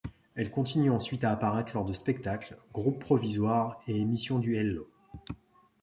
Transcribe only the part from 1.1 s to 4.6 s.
à apparaître lors de spectacles, groupes provisoires et émissions du